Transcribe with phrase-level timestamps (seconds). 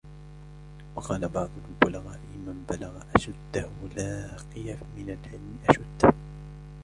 [0.95, 6.13] وَقَالَ بَعْضُ الْبُلَغَاءِ مَنْ بَلَغَ أَشُدَّهُ لَاقِي مِنْ الْعِلْمِ أَشُدَّهُ